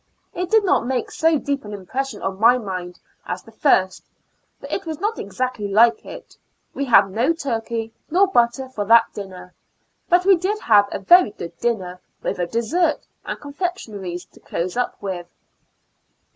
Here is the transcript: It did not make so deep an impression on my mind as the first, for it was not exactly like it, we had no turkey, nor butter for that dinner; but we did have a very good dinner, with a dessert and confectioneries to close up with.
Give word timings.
It 0.33 0.49
did 0.49 0.63
not 0.65 0.87
make 0.87 1.11
so 1.11 1.37
deep 1.37 1.63
an 1.63 1.75
impression 1.75 2.23
on 2.23 2.39
my 2.39 2.57
mind 2.57 2.99
as 3.27 3.43
the 3.43 3.51
first, 3.51 4.01
for 4.59 4.65
it 4.71 4.83
was 4.87 4.99
not 4.99 5.19
exactly 5.19 5.67
like 5.67 6.03
it, 6.07 6.35
we 6.73 6.85
had 6.85 7.11
no 7.11 7.33
turkey, 7.33 7.93
nor 8.09 8.25
butter 8.25 8.67
for 8.67 8.83
that 8.85 9.13
dinner; 9.13 9.53
but 10.09 10.25
we 10.25 10.35
did 10.35 10.57
have 10.61 10.87
a 10.91 10.97
very 10.97 11.29
good 11.29 11.55
dinner, 11.59 12.01
with 12.23 12.39
a 12.39 12.47
dessert 12.47 13.05
and 13.25 13.39
confectioneries 13.39 14.25
to 14.31 14.39
close 14.39 14.75
up 14.75 14.99
with. 15.03 15.27